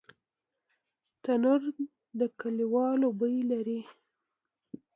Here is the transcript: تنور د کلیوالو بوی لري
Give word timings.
تنور 1.23 1.61
د 2.19 2.21
کلیوالو 2.39 3.07
بوی 3.19 3.37
لري 3.51 3.79